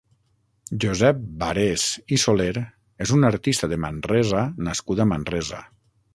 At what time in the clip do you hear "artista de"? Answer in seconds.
3.31-3.81